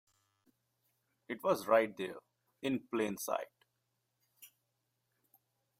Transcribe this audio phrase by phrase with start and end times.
[1.29, 2.15] It was right there,
[2.63, 3.45] in plain sight!